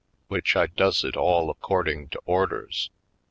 Which 0.29 0.55
I 0.55 0.65
does 0.65 1.03
it 1.03 1.15
all 1.15 1.51
according 1.51 2.09
to 2.09 2.21
orders. 2.25 2.89